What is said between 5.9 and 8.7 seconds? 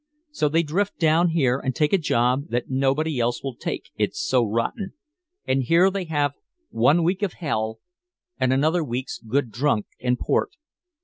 they have one week of hell and